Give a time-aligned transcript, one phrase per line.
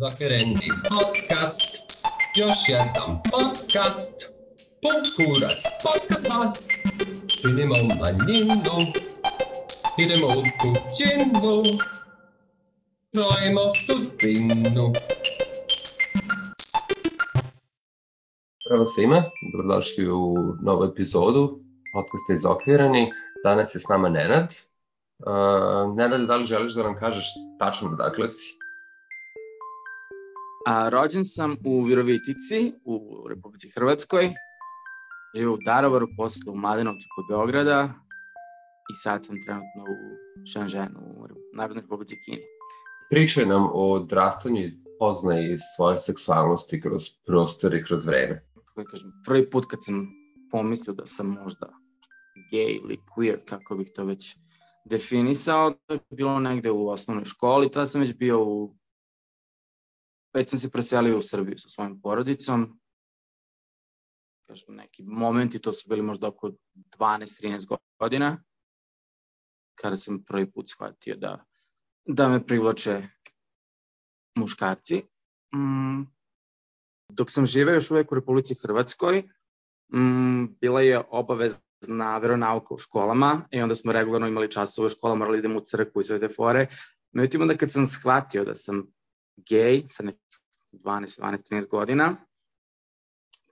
[0.00, 1.60] Zakreni podcast,
[2.36, 4.30] još jedan podcast,
[4.82, 6.64] pun kurac podcast,
[7.26, 8.92] činimo manjinu,
[9.98, 11.78] idemo u kućinu,
[13.12, 14.92] trojimo sudbinu.
[18.68, 21.60] Prvo svima, dobrodošli u novu epizodu
[21.92, 23.12] podcasta Izokvirani.
[23.44, 24.54] Danas je s nama Nenad.
[25.18, 27.26] Uh, Nenad, da li želiš da nam kažeš
[27.58, 28.63] tačno dakle si?
[30.66, 34.30] A, rođen sam u Virovitici u Republici Hrvatskoj.
[35.36, 37.94] Živo u Darovaru, posle u Mladenovcu kod Beograda
[38.92, 39.96] i sad sam trenutno u
[40.52, 42.42] Shenzhenu u Narodnoj Republici Kini.
[43.10, 48.42] Pričaj nam o odrastanju i poznaj svoje seksualnosti kroz prostor i kroz vreme.
[48.74, 50.08] Kako kažem, prvi put kad sam
[50.50, 51.66] pomislio da sam možda
[52.52, 54.36] gay ili queer, kako bih to već
[54.84, 58.76] definisao, to je bilo negde u osnovnoj školi, tada sam već bio u
[60.34, 62.80] već sam se preselio u Srbiju sa svojom porodicom.
[64.46, 66.52] Kažem, neki momenti, to su bili možda oko
[66.98, 68.44] 12-13 godina,
[69.74, 71.44] kada sam prvi put shvatio da,
[72.04, 73.08] da me privlače
[74.34, 75.02] muškarci.
[75.54, 76.02] Mm,
[77.08, 79.22] dok sam živeo još uvek u Republici Hrvatskoj,
[79.94, 85.18] mm, bila je obavezna veronauka u školama i onda smo regularno imali časove u školama,
[85.18, 86.66] morali da idemo u crkvu i sve te fore.
[87.12, 88.86] Međutim, onda kad sam shvatio da sam
[89.36, 90.23] gej sa nekim
[90.84, 92.16] 12, 12, 13 godina.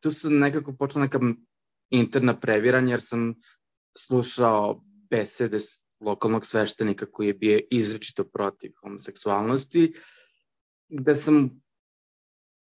[0.01, 1.20] Tu se nekako počela neka
[1.91, 3.34] interna previranja jer sam
[3.98, 5.59] slušao besede
[6.01, 9.92] lokalnog sveštenika koji je bio izričito protiv homoseksualnosti,
[10.89, 11.62] gde sam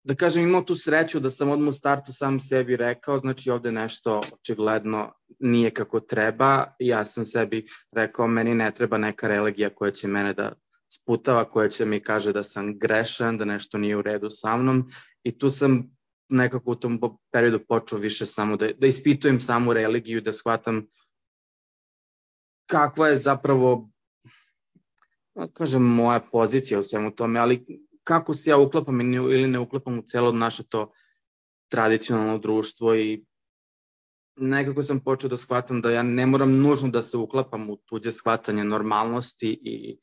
[0.03, 3.73] da kažem, imao tu sreću da sam odmah u startu sam sebi rekao, znači ovde
[3.73, 6.75] nešto očigledno nije kako treba.
[6.79, 10.53] Ja sam sebi rekao, meni ne treba neka religija koja će mene da
[10.93, 14.91] sputava koja će mi kaže da sam grešan, da nešto nije u redu sa mnom.
[15.23, 15.97] I tu sam
[16.29, 17.01] nekako u tom
[17.33, 20.87] periodu počeo više samo da, da ispitujem samu religiju, da shvatam
[22.67, 23.91] kakva je zapravo
[25.53, 27.67] kažem moja pozicija u svemu tome, ali
[28.05, 30.93] kako se ja uklapam ili ne uklapam u celo naše to
[31.69, 33.25] tradicionalno društvo i
[34.37, 38.13] nekako sam počeo da shvatam da ja ne moram nužno da se uklapam u tuđe
[38.13, 39.99] shvatanje normalnosti i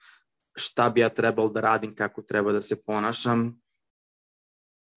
[0.58, 3.62] šta bi ja trebalo da radim, kako treba da se ponašam.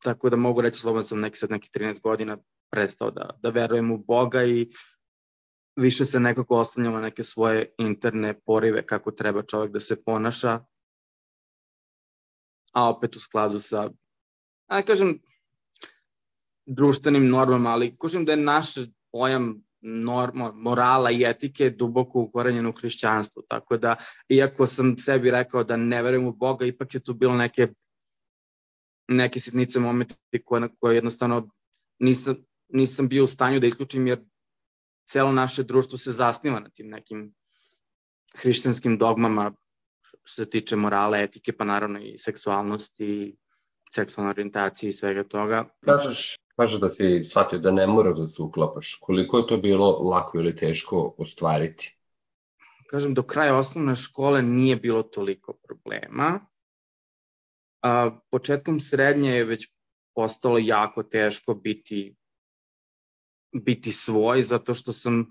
[0.02, 2.38] Tako da mogu reći, slobodno sam neki sad neki 13 godina
[2.70, 4.70] prestao da, da verujem u Boga i
[5.76, 10.64] više se nekako oslanjam na neke svoje interne porive kako treba čovjek da se ponaša,
[12.72, 13.90] a opet u skladu sa,
[14.66, 15.18] a kažem,
[16.66, 18.74] društvenim normama, ali kažem da je naš
[19.12, 23.42] pojam norma, morala i etike duboko ukorenjeno u hrišćanstvu.
[23.48, 23.96] Tako da,
[24.28, 27.68] iako sam sebi rekao da ne verujem u Boga, ipak je tu bilo neke
[29.10, 31.50] neke sitnice, momenti koje, koje jednostavno
[31.98, 32.36] nisam,
[32.68, 34.20] nisam bio u stanju da isključim, jer
[35.08, 37.34] celo naše društvo se zasniva na tim nekim
[38.36, 39.52] hrišćanskim dogmama
[40.24, 43.36] što se tiče morale, etike, pa naravno i seksualnosti,
[43.90, 45.68] seksualne orijentacije i svega toga.
[45.84, 48.98] Kažeš Kaže da si shvatio da ne mora da se uklapaš.
[49.00, 51.96] Koliko je to bilo lako ili teško ostvariti?
[52.90, 56.40] Kažem, do kraja osnovne škole nije bilo toliko problema.
[57.82, 59.68] A, početkom srednje je već
[60.14, 62.16] postalo jako teško biti
[63.52, 65.26] biti svoj, zato što sam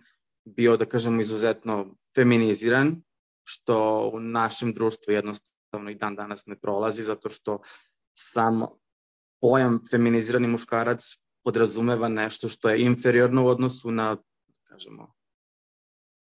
[0.45, 3.01] bio, da kažemo, izuzetno feminiziran,
[3.43, 7.59] što u našem društvu jednostavno i dan danas ne prolazi, zato što
[8.13, 8.65] sam
[9.41, 14.17] pojam feminizirani muškarac podrazumeva nešto što je inferiorno u odnosu na,
[14.63, 15.13] kažemo,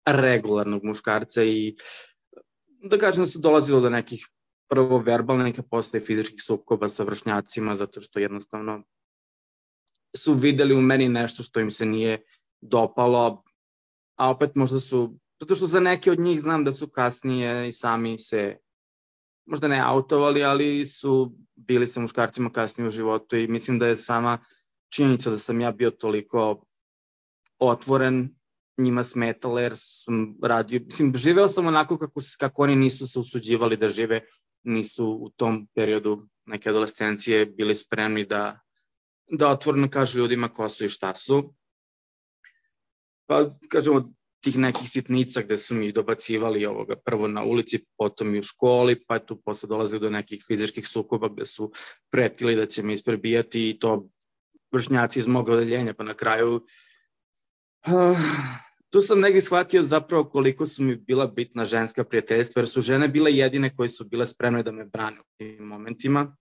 [0.06, 1.77] regularnog muškarca i
[2.83, 4.28] da kažem da su dolazilo do nekih
[4.69, 8.83] prvo verbalnih, a posle fizičkih sukoba sa vršnjacima, zato što jednostavno
[10.17, 12.23] su videli u meni nešto što im se nije
[12.61, 13.43] dopalo,
[14.17, 17.73] a opet možda su, zato što za neke od njih znam da su kasnije i
[17.73, 18.57] sami se
[19.48, 23.97] možda ne autovali, ali su bili sa muškarcima kasnije u životu i mislim da je
[23.97, 24.39] sama
[24.89, 26.65] činjenica da sam ja bio toliko
[27.59, 28.34] otvoren
[28.78, 33.77] njima smetala jer sam radio, mislim, živeo sam onako kako, kako oni nisu se usuđivali
[33.77, 34.21] da žive,
[34.62, 38.60] nisu u tom periodu neke adolescencije bili spremni da,
[39.30, 41.54] da otvoreno kažu ljudima ko su i šta su.
[43.27, 48.39] Pa, kažemo, tih nekih sitnica gde su mi dobacivali ovoga prvo na ulici, potom i
[48.39, 51.73] u školi, pa tu posle dolazio do nekih fizičkih sukoba gde su
[52.11, 54.09] pretili da će me isprebijati i to
[54.73, 56.55] vršnjaci iz mog odeljenja, pa na kraju
[57.87, 58.19] uh,
[58.91, 63.09] tu sam negdje shvatio zapravo koliko su mi bila bitna ženska prijateljstva, jer su žene
[63.09, 66.37] bile jedine koje su bile spremne da me brane u tim momentima.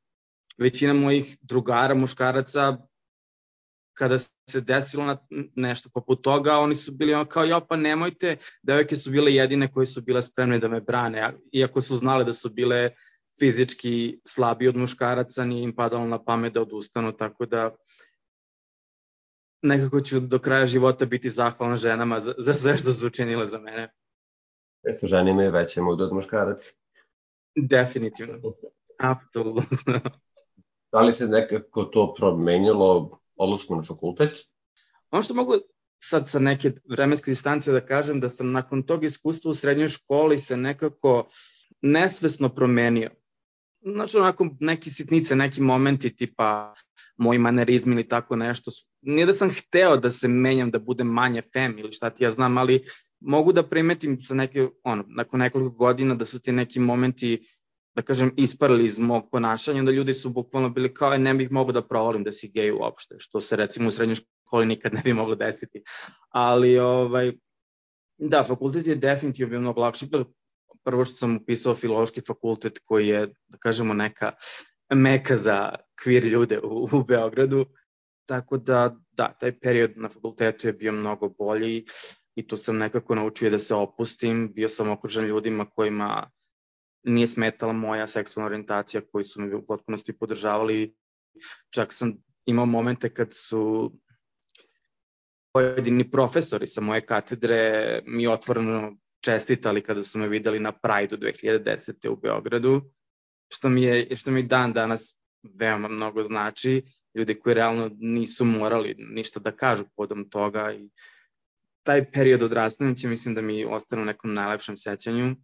[0.57, 2.77] većina mojih drugara, muškaraca,
[3.97, 4.17] kada
[4.49, 5.17] se desilo na
[5.55, 9.71] nešto poput toga, oni su bili ono kao, ja pa nemojte, devojke su bile jedine
[9.71, 12.91] koje su bile spremne da me brane, iako su znale da su bile
[13.39, 17.75] fizički slabi od muškaraca, nije im padalo na pamet da odustanu, tako da
[19.61, 23.59] nekako ću do kraja života biti zahvalan ženama za, za sve što su učinile za
[23.59, 23.91] mene.
[24.83, 26.73] Eto, žene imaju veće muda od muškaraca.
[27.55, 28.53] Definitivno.
[28.99, 29.99] Apsolutno.
[30.91, 34.29] Da li se nekako to promenilo odlasku na fakultet?
[35.11, 35.53] Ono što mogu
[35.99, 40.39] sad sa neke vremenske distance da kažem da sam nakon tog iskustva u srednjoj školi
[40.39, 41.29] se nekako
[41.81, 43.09] nesvesno promenio.
[43.81, 46.73] Znači, onako neki sitnice, neki momenti tipa
[47.17, 48.71] moji manerizmi ili tako nešto.
[49.01, 52.31] Nije da sam hteo da se menjam, da budem manje fem ili šta ti ja
[52.31, 52.83] znam, ali
[53.19, 57.47] mogu da primetim sa neke, ono, nakon nekoliko godina da su ti neki momenti
[57.97, 61.51] da kažem, isparili iz mog ponašanja, da ljudi su bukvalno bili kao, e, ne bih
[61.51, 65.01] mogo da provolim da si gej uopšte, što se recimo u srednjoj školi nikad ne
[65.03, 65.81] bi moglo desiti.
[66.29, 67.31] Ali, ovaj,
[68.17, 70.05] da, fakultet je definitivno bio mnogo lakši.
[70.83, 74.31] Prvo što sam upisao filološki fakultet koji je, da kažemo, neka
[74.95, 77.65] meka za kvir ljude u, u Beogradu,
[78.25, 81.85] tako da, da, taj period na fakultetu je bio mnogo bolji
[82.35, 86.29] i tu sam nekako naučio da se opustim, bio sam okružen ljudima kojima
[87.07, 90.95] nije smetala moja seksualna orijentacija koji su me u potpunosti podržavali.
[91.69, 92.13] Čak sam
[92.45, 93.93] imao momente kad su
[95.53, 102.09] pojedini profesori sa moje katedre mi otvoreno čestitali kada su me videli na Pride-u 2010.
[102.09, 102.81] u Beogradu,
[103.49, 105.19] što mi je što mi dan danas
[105.59, 106.83] veoma mnogo znači,
[107.15, 110.89] ljudi koji realno nisu morali ništa da kažu podom toga i
[111.83, 115.35] taj period odrastanja će mislim da mi ostane u nekom najlepšem sećanju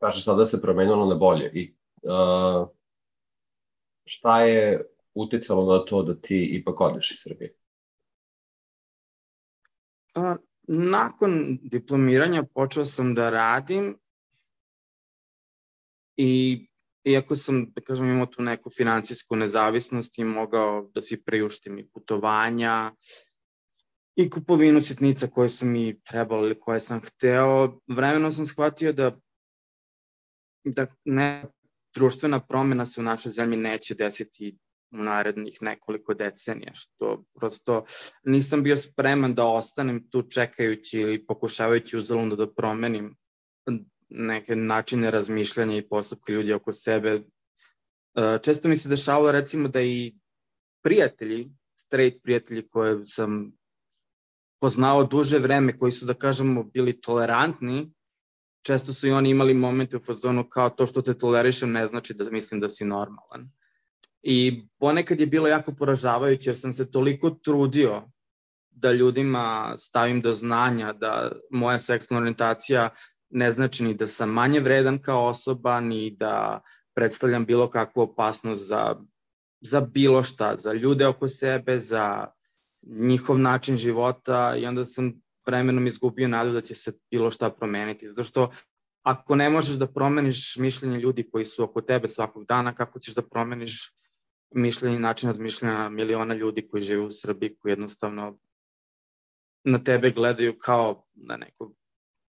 [0.00, 2.68] kažeš sada se promenilo na bolje i uh,
[4.04, 7.54] šta je uticalo na to da ti ipak odeš iz Srbije?
[10.14, 10.36] A,
[10.68, 13.98] nakon diplomiranja počeo sam da radim
[16.16, 16.66] i
[17.04, 21.88] iako sam, da kažem, imao tu neku financijsku nezavisnost i mogao da si priuštim i
[21.88, 22.92] putovanja
[24.16, 29.16] i kupovinu sitnica koje su mi trebalo ili koje sam hteo, vremeno sam shvatio da
[30.74, 31.44] da ne,
[31.94, 34.58] društvena promena se u našoj zemlji neće desiti
[34.90, 37.84] u narednih nekoliko decenija, što prosto
[38.24, 43.16] nisam bio spreman da ostanem tu čekajući ili pokušavajući uzaludno da promenim
[44.08, 47.10] neke načine razmišljanja i postupke ljudi oko sebe.
[47.10, 50.14] E, često mi se dešavalo recimo da i
[50.82, 53.52] prijatelji, straight prijatelji koje sam
[54.60, 57.92] poznao duže vreme, koji su da kažemo bili tolerantni,
[58.66, 62.14] često su i oni imali momente u fazonu kao to što te tolerišem ne znači
[62.14, 63.50] da mislim da si normalan.
[64.22, 68.02] I ponekad je bilo jako poražavajuće jer sam se toliko trudio
[68.70, 72.90] da ljudima stavim do znanja da moja seksualna orientacija
[73.30, 76.60] ne znači ni da sam manje vredan kao osoba, ni da
[76.94, 78.96] predstavljam bilo kakvu opasnost za,
[79.60, 82.26] za bilo šta, za ljude oko sebe, za
[82.82, 88.08] njihov način života i onda sam vremenom izgubio nadu da će se bilo šta promeniti.
[88.08, 88.50] Zato što
[89.02, 93.14] ako ne možeš da promeniš mišljenje ljudi koji su oko tebe svakog dana, kako ćeš
[93.14, 93.92] da promeniš
[94.54, 98.38] mišljenje i način razmišljanja miliona ljudi koji žive u Srbiji, koji jednostavno
[99.64, 101.74] na tebe gledaju kao na nekog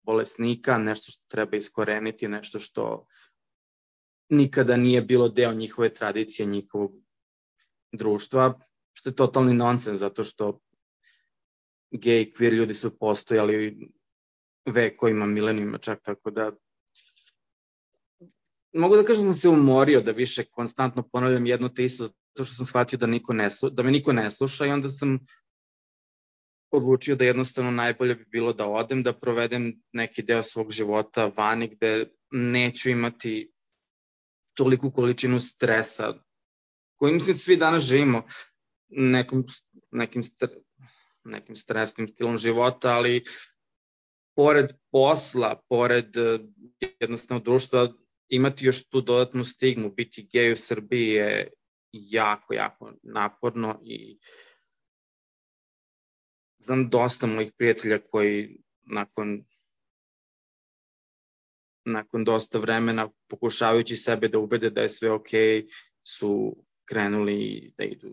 [0.02, 3.06] bolesnika, nešto što treba iskoreniti, nešto što
[4.28, 6.92] nikada nije bilo deo njihove tradicije, njihovog
[7.92, 8.61] društva,
[8.92, 10.61] što je totalni nonsens, zato što
[11.90, 13.90] gej, queer ljudi su postojali
[14.66, 16.52] vekovima, milenijima čak, tako da
[18.73, 22.45] mogu da kažem da sam se umorio da više konstantno ponavljam jedno te isto, zato
[22.45, 25.18] što sam shvatio da, niko ne, da me niko ne sluša i onda sam
[26.71, 31.68] odlučio da jednostavno najbolje bi bilo da odem, da provedem neki deo svog života vani
[31.68, 33.52] gde neću imati
[34.54, 36.14] toliku količinu stresa
[36.97, 38.23] koji mislim svi danas živimo
[38.88, 39.45] nekom,
[39.90, 40.23] nekim
[41.28, 43.23] nekim stresnim stilom života, ali
[44.37, 46.38] pored posla, pored eh,
[47.00, 47.88] jednostavno društva,
[48.28, 51.50] imati još tu dodatnu stigmu, biti gej u Srbiji je
[51.92, 54.18] jako, jako naporno i
[56.58, 59.44] znam dosta mojih prijatelja koji nakon
[61.85, 65.28] nakon dosta vremena pokušavajući sebe da ubede da je sve ok,
[66.02, 68.08] su krenuli da idu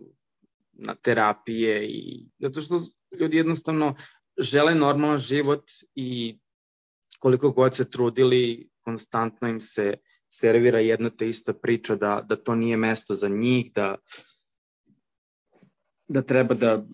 [0.72, 2.80] na terapije i zato što
[3.20, 3.94] ljudi jednostavno
[4.38, 6.38] žele normalan život i
[7.18, 9.94] koliko god se trudili, konstantno im se
[10.28, 13.96] servira jedna te ista priča da, da to nije mesto za njih, da,
[16.08, 16.84] da treba da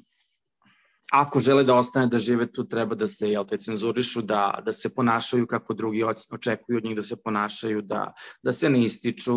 [1.13, 4.73] ako žele da ostane da žive tu, treba da se jel te, cenzurišu, da, da
[4.73, 9.35] se ponašaju kako drugi očekuju od njih da se ponašaju, da, da se ne ističu,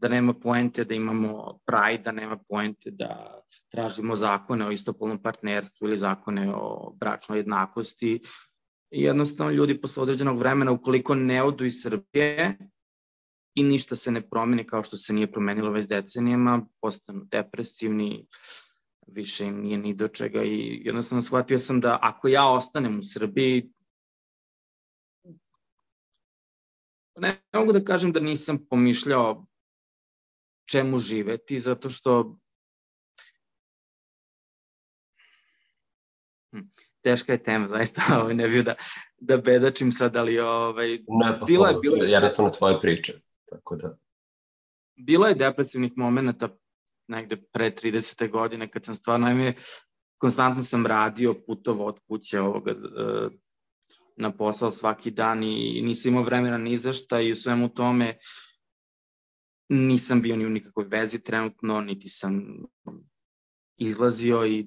[0.00, 5.86] da nema poente da imamo pride, da nema poente da tražimo zakone o istopolnom partnerstvu
[5.86, 8.20] ili zakone o bračnoj jednakosti.
[8.90, 12.58] Jednostavno ljudi posle određenog vremena, ukoliko ne odu iz Srbije
[13.54, 18.26] i ništa se ne promeni kao što se nije promenilo već decenijama, postanu depresivni,
[19.06, 23.02] više im nije ni do čega i jednostavno shvatio sam da ako ja ostanem u
[23.02, 23.72] Srbiji,
[27.16, 29.46] ne mogu da kažem da nisam pomišljao
[30.70, 32.36] čemu živeti, zato što
[36.52, 36.60] hm,
[37.00, 38.74] teška je tema, zaista ovaj, ne bih da,
[39.18, 43.76] da bedačim sad, ali ovaj, ne, pa bila je, bila je, jednostavno tvoje priče, tako
[43.76, 43.96] da.
[44.96, 46.48] Bilo je depresivnih momenta
[47.08, 48.30] negde pre 30.
[48.30, 49.54] godine kad sam stvarno, najme,
[50.18, 52.74] konstantno sam radio, putovo od kuće ovoga, e,
[54.16, 58.18] na posao svaki dan i nisam imao vremena ni za šta i u svemu tome
[59.70, 62.42] nisam bio ni u nikakvoj vezi trenutno, niti sam
[63.76, 64.66] izlazio i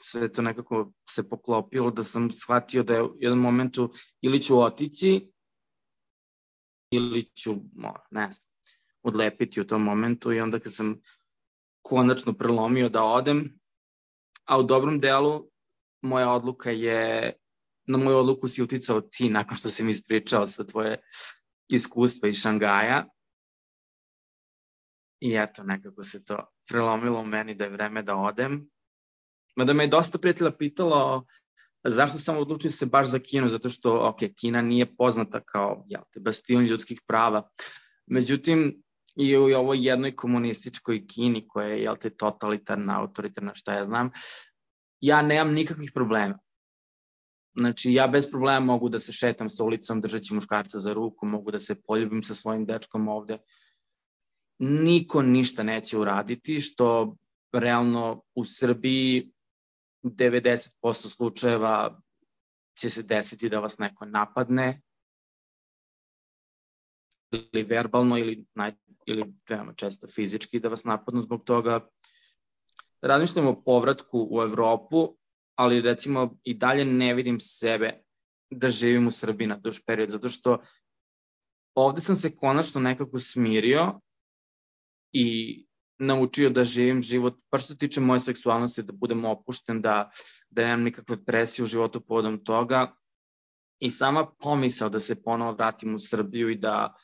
[0.00, 4.60] sve to nekako se poklopilo da sam shvatio da je u jednom momentu ili ću
[4.60, 5.32] otići
[6.90, 7.54] ili ću,
[8.10, 8.50] ne znam,
[9.02, 11.00] odlepiti u tom momentu i onda kad sam
[11.82, 13.58] konačno prelomio da odem,
[14.44, 15.50] a u dobrom delu
[16.02, 17.32] moja odluka je,
[17.86, 21.00] na moju odluku si uticao ti nakon što sam ispričao sa tvoje
[21.68, 23.04] iskustva iz Šangaja.
[25.20, 26.36] I eto, nekako se to
[26.68, 28.68] prelomilo u meni da je vreme da odem.
[29.56, 31.26] Mada me je dosta prijatelja pitalo
[31.84, 36.02] zašto sam odlučio se baš za Kinu, zato što, ok, Kina nije poznata kao, jel
[36.12, 37.48] te, bastion ljudskih prava.
[38.06, 38.82] Međutim,
[39.16, 44.10] i u ovoj jednoj komunističkoj Kini koja je, jel te, totalitarna, autoritarna, šta ja znam,
[45.00, 46.38] ja nemam nikakvih problema.
[47.58, 51.50] Znači, ja bez problema mogu da se šetam sa ulicom držeći muškarca za ruku, mogu
[51.50, 53.38] da se poljubim sa svojim dečkom ovde.
[54.58, 57.16] Niko ništa neće uraditi, što
[57.52, 59.32] realno u Srbiji
[60.02, 62.00] 90% slučajeva
[62.78, 64.80] će se desiti da vas neko napadne
[67.30, 68.72] ili verbalno ili, naj,
[69.06, 71.88] ili veoma često fizički da vas napadnu zbog toga.
[73.02, 75.16] Razmišljam o povratku u Evropu,
[75.54, 78.02] ali recimo i dalje ne vidim sebe
[78.50, 80.58] da živim u Srbiji na duž period, zato što
[81.74, 84.00] ovde sam se konačno nekako smirio
[85.12, 85.66] i
[85.98, 90.10] naučio da živim život, pa što se tiče moje seksualnosti, da budem opušten, da,
[90.50, 92.94] da nemam nikakve presije u životu povodom toga.
[93.80, 96.94] I sama pomisao da se ponovo vratim u Srbiju i da,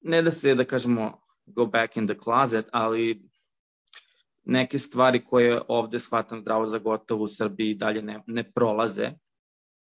[0.00, 3.28] ne da se, da kažemo, go back in the closet, ali
[4.44, 9.10] neke stvari koje ovde shvatam zdravo za gotovo u Srbiji dalje ne, ne prolaze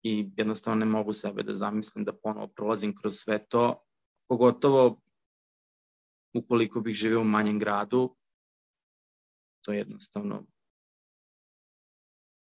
[0.03, 3.83] i jednostavno ne mogu sebe da zamislim da ponovo prolazim kroz sve to,
[4.27, 5.01] pogotovo
[6.33, 8.15] ukoliko bih živeo u manjem gradu,
[9.61, 10.45] to jednostavno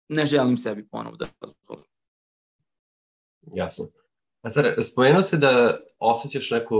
[0.08, 1.86] ne želim sebi ponovo da dozvolim.
[3.54, 3.88] Jasno.
[4.42, 6.75] A sad, spomenuo se da osjećaš neku,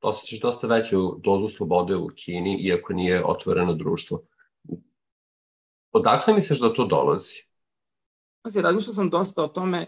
[0.00, 4.22] osjećaš dosta veću dozu slobode u Kini, iako nije otvoreno društvo.
[5.92, 7.34] Odakle misliš da to dolazi?
[8.42, 9.86] Znači, razmišljao sam dosta o tome,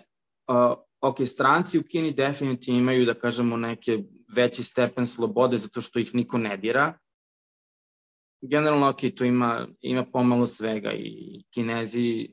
[0.48, 0.56] uh,
[1.00, 3.98] ok, stranci u Kini definitivno imaju, da kažemo, neke
[4.36, 6.98] veći stepen slobode zato što ih niko ne dira,
[8.42, 12.28] generalno ok, tu ima, ima pomalo svega i kinezi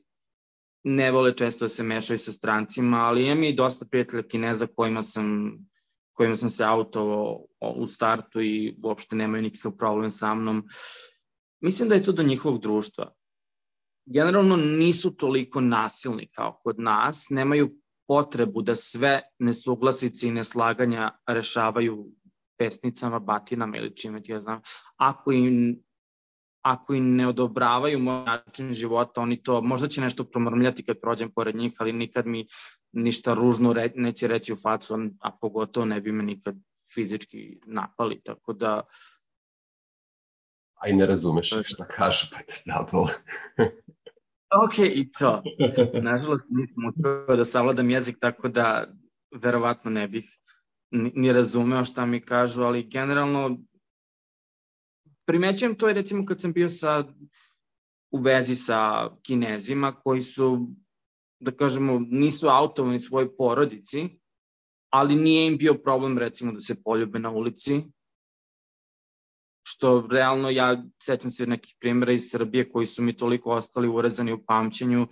[0.84, 5.02] ne vole često da se mešaju sa strancima, ali imam i dosta prijatelja kineza kojima
[5.02, 5.58] sam,
[6.12, 10.68] kojima sam se autovao u startu i uopšte nemaju nikakav problem sa mnom.
[11.60, 13.12] Mislim da je to do njihovog društva.
[14.06, 22.06] Generalno nisu toliko nasilni kao kod nas, nemaju potrebu da sve nesuglasice i neslaganja rešavaju
[22.58, 24.60] pesnicama, batinama ili čime ti ja znam.
[24.96, 25.82] Ako im
[26.62, 31.30] ako im ne odobravaju moj način života, oni to, možda će nešto promrmljati kad prođem
[31.30, 32.46] pored njih, ali nikad mi
[32.92, 36.56] ništa ružno re, neće reći u facu, a pogotovo ne bi me nikad
[36.94, 38.82] fizički napali, tako da...
[40.74, 43.08] A i ne razumeš šta kažu, pa te napalo.
[44.64, 45.42] ok, i to.
[46.02, 48.86] Nažalost, nisam uspio da savladam jezik, tako da
[49.42, 50.38] verovatno ne bih
[50.90, 53.58] ni razumeo šta mi kažu, ali generalno
[55.26, 57.04] primećujem to je recimo kad sam bio sa,
[58.10, 60.68] u vezi sa kinezima koji su,
[61.40, 64.20] da kažemo, nisu autovani svoj porodici,
[64.90, 67.82] ali nije im bio problem recimo da se poljube na ulici,
[69.70, 74.32] što realno ja sećam se nekih primjera iz Srbije koji su mi toliko ostali urezani
[74.32, 75.06] u pamćenju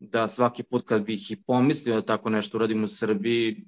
[0.00, 3.64] da svaki put kad bih i pomislio da tako nešto uradim u Srbiji,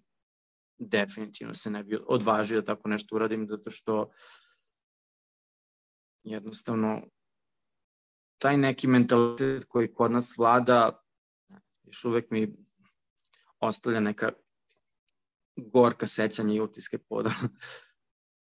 [0.79, 4.11] definitivno se ne bi odvažio da tako nešto uradim, zato što
[6.25, 7.03] jednostavno
[8.39, 11.03] taj neki mentalitet koji kod nas vlada
[11.83, 12.57] još uvek mi
[13.61, 14.33] ostavlja neka
[15.57, 17.31] gorka sećanja i utiske poda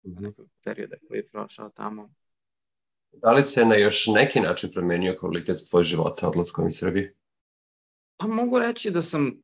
[0.03, 2.11] nekog perioda koji je prošao tamo.
[3.13, 7.15] Da li se na još neki način promenio kvalitet tvoj života odlaskom iz Srbije?
[8.17, 9.43] Pa mogu reći da sam,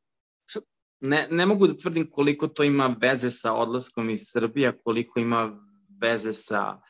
[1.00, 5.60] ne, ne mogu da tvrdim koliko to ima veze sa odlaskom iz Srbije, koliko ima
[6.02, 6.80] veze sa,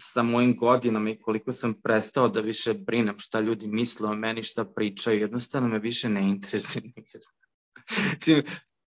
[0.00, 4.42] sa mojim godinama i koliko sam prestao da više brinem šta ljudi misle o meni,
[4.42, 6.82] šta pričaju, jednostavno me više ne interesuje.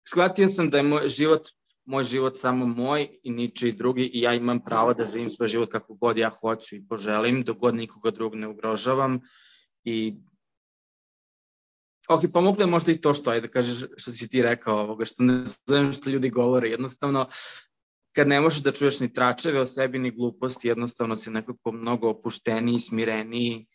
[0.10, 1.48] Shvatio sam da je moj život
[1.88, 5.72] moj život samo moj i ničiji drugi i ja imam pravo da živim svoj život
[5.72, 9.20] kako god ja hoću i poželim, dok god nikoga drugog ne ugrožavam
[9.84, 10.16] i
[12.10, 15.06] Ok, pomoglo je možda i to što, ajde da kažeš što si ti rekao, ovoga,
[15.06, 17.26] što ne zovem što ljudi govore, jednostavno
[18.16, 22.10] kad ne možeš da čuješ ni tračeve o sebi, ni gluposti, jednostavno si nekako mnogo
[22.10, 23.66] opušteniji, smireniji.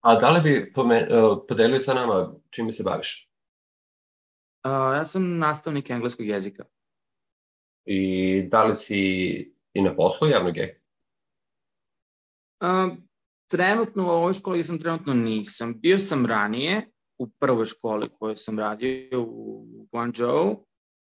[0.00, 1.08] A da li bi pome,
[1.48, 3.28] podelio sa nama čime se baviš?
[4.62, 6.64] A, ja sam nastavnik engleskog jezika.
[7.86, 9.00] I da li si
[9.72, 10.80] i na poslu javnog je?
[12.60, 12.88] A,
[13.50, 15.80] trenutno u ovoj školi sam trenutno nisam.
[15.80, 20.66] Bio sam ranije u prvoj školi koju sam radio u Guangzhou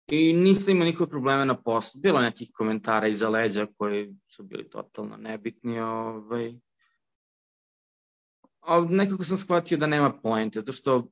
[0.07, 2.01] i nisam imao nikakve probleme na poslu.
[2.01, 5.81] Bilo nekih komentara iza leđa koji su bili totalno nebitni.
[5.81, 6.55] Ovaj.
[8.61, 11.09] A nekako sam shvatio da nema poente, zato što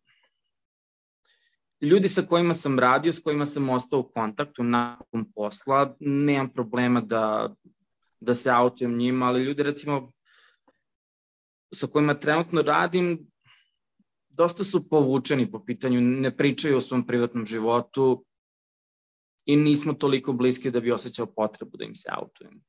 [1.80, 7.00] ljudi sa kojima sam radio, s kojima sam ostao u kontaktu nakon posla, nemam problema
[7.00, 7.54] da,
[8.20, 10.12] da se autujem njima, ali ljudi recimo
[11.74, 13.30] sa kojima trenutno radim,
[14.28, 18.24] dosta su povučeni po pitanju, ne pričaju o svom privatnom životu
[19.46, 22.60] i nismo toliko bliski da bi osjećao potrebu da im se autujem.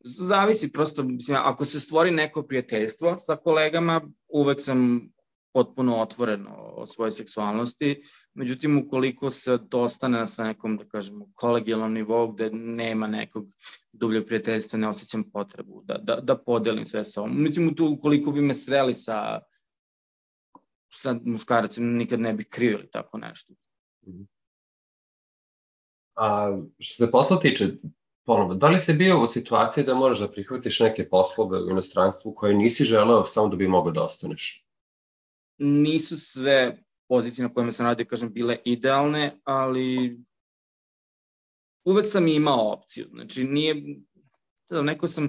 [0.00, 5.08] Zavisi prosto, mislim, ako se stvori neko prijateljstvo sa kolegama, uvek sam
[5.56, 8.02] potpuno otvoren o svojoj seksualnosti,
[8.34, 13.46] međutim ukoliko se to ostane na nekom, da kažemo, kolegijalnom nivou gde nema nekog
[13.92, 17.32] dubljeg prijateljstva, ne osjećam potrebu da, da, da podelim sve sa ovom.
[17.42, 19.40] Međutim, tu, ukoliko bi me sreli sa,
[20.92, 23.54] sa muškaracima, nikad ne bi krivili tako nešto.
[24.08, 24.22] Mhm.
[26.16, 27.68] A što se posla tiče,
[28.26, 32.34] ponovo, da li si bio u situaciji da moraš da prihvatiš neke poslove u inostranstvu
[32.34, 34.65] koje nisi želeo samo da bi mogao da ostaneš?
[35.58, 40.18] Nisu sve pozicije na kojima sam radio, kažem, bile idealne, ali
[41.84, 43.06] uvek sam imao opciju.
[43.12, 43.96] Znači, nije,
[44.70, 45.28] da, neko sam,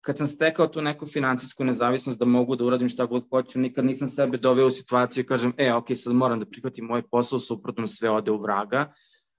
[0.00, 3.84] kad sam stekao tu neku financijsku nezavisnost da mogu da uradim šta god hoću, nikad
[3.84, 7.38] nisam sebe doveo u situaciju i kažem, e, ok, sad moram da prihvatim moj posao,
[7.38, 8.92] suprotno sve ode u vraga.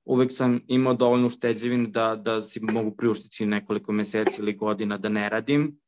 [0.06, 5.10] Uvek sam imao dovoljno ušteđevin da, da si mogu priuštiti nekoliko meseci ili godina da
[5.10, 5.80] ne radim.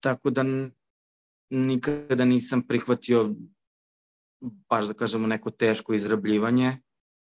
[0.00, 0.42] Tako da
[1.50, 3.34] nikada nisam prihvatio
[4.40, 6.72] baš da kažemo neko teško izrabljivanje.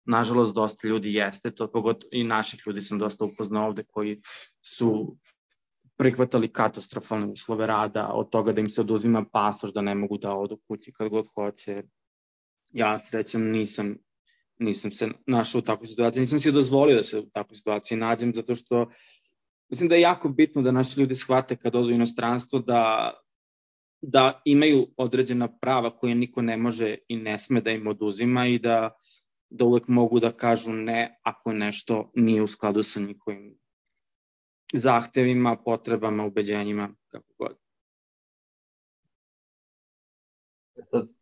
[0.05, 4.21] Nažalost, dosta ljudi jeste, to pogotovo i naših ljudi sam dosta upoznao ovde koji
[4.63, 5.17] su
[5.97, 10.33] prihvatali katastrofalne uslove rada, od toga da im se oduzima pasoš, da ne mogu da
[10.33, 11.83] odu kući kad god hoće.
[12.73, 13.97] Ja srećem nisam,
[14.59, 18.35] nisam se našao u takvoj situaciji, nisam si dozvolio da se u takvoj situaciji nađem,
[18.35, 18.91] zato što
[19.69, 23.11] mislim da je jako bitno da naši ljudi shvate kad odu u inostranstvo da
[24.07, 28.59] da imaju određena prava koje niko ne može i ne sme da im oduzima i
[28.59, 28.91] da,
[29.51, 33.59] da uvek mogu da kažu ne ako nešto nije u skladu sa njihovim
[34.73, 37.57] zahtevima, potrebama, ubeđenjima, kako god.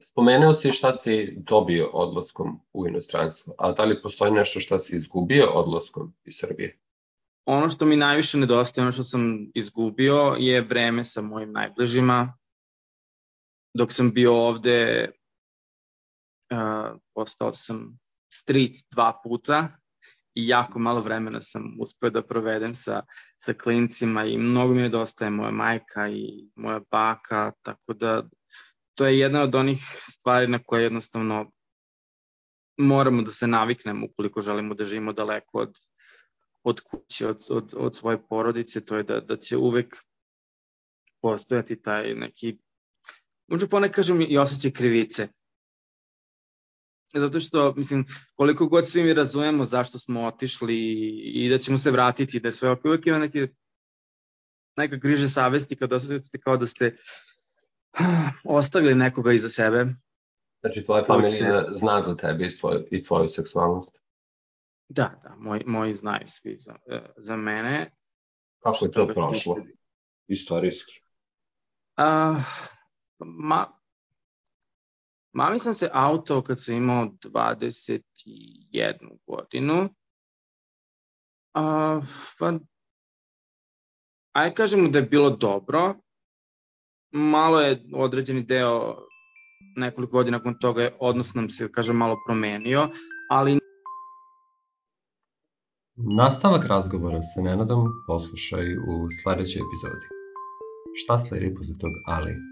[0.01, 4.97] Spomenuo si šta si dobio odlaskom u inostranstvo, a da li postoji nešto šta si
[4.97, 6.79] izgubio odlaskom iz Srbije?
[7.47, 12.39] Ono što mi najviše nedostaje, ono što sam izgubio je vreme sa mojim najbližima,
[13.75, 15.11] dok sam bio ovde,
[16.53, 17.99] uh, postao sam
[18.33, 19.69] street dva puta
[20.35, 23.03] i jako malo vremena sam uspeo da provedem sa,
[23.37, 28.23] sa klincima i mnogo mi nedostaje moja majka i moja baka, tako da
[28.95, 29.79] to je jedna od onih
[30.11, 31.51] stvari na koje jednostavno
[32.79, 35.75] moramo da se naviknemo ukoliko želimo da živimo daleko od,
[36.65, 39.97] od kuće, od, od, od svoje porodice, to je da, da će uvek
[41.23, 42.59] postojati taj neki
[43.47, 45.29] možda ponekad kažem i osjećaj krivice.
[47.15, 50.79] zato što, mislim, koliko god svi mi razumemo zašto smo otišli
[51.25, 53.49] i da ćemo se vratiti, da sve ok, uvek ima neke
[54.77, 56.97] neka griže savesti kad osetite kao da ste
[58.45, 59.87] ostavili nekoga iza sebe.
[60.61, 63.91] Znači, tvoja familija zna za tebe i tvoju, i tvoju seksualnost?
[64.89, 67.91] Da, da, moji, moji znaju svi za, e, za mene.
[68.63, 69.57] Kako je to prošlo,
[70.29, 70.93] istorijski?
[71.97, 72.45] Uh,
[73.25, 73.67] ma,
[75.33, 78.03] mami sam se auto kad sam imao 21
[79.27, 79.89] godinu.
[81.55, 82.05] Uh,
[82.39, 82.53] pa,
[84.33, 85.95] aj kažemo da je bilo dobro.
[87.11, 88.97] Malo je određeni deo
[89.77, 92.89] nekoliko godina nakon toga odnos nam se, kažem, malo promenio,
[93.31, 93.63] ali
[95.97, 100.07] Nastavak razgovora sa Nenadom poslušaj u sledećoj epizodi.
[100.95, 102.52] Šta sledi posle tog ali?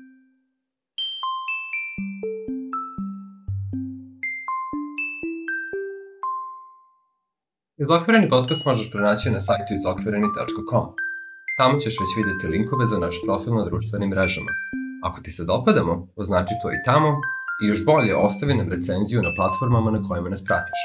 [7.82, 10.86] Izokvireni podcast možeš pronaći na sajtu izokvireni.com.
[11.56, 14.50] Tamo ćeš već videti linkove za naš profil na društvenim mrežama.
[15.02, 17.22] Ako ti se dopadamo, označi to i tamo
[17.58, 20.78] i još bolje ostavi nam recenziju na platformama na kojima nas pratiš.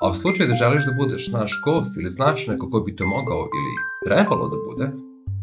[0.00, 3.06] A u slučaju da želiš da budeš naš gost ili znaš neko ko bi to
[3.06, 4.92] mogao ili trebalo da bude,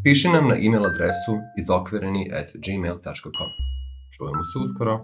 [0.04, 2.32] piši nam na e-mail adresu izokvireni
[4.22, 5.00] Var mısınız kral?